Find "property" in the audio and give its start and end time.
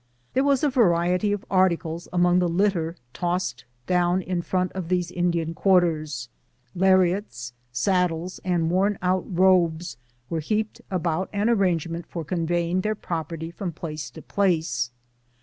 12.95-13.51